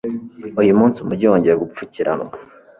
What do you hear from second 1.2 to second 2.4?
wongeye gupfukiranwa